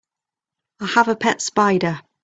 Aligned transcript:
I 0.79 0.87
have 0.87 1.09
a 1.09 1.15
pet 1.15 1.43
spider. 1.43 2.01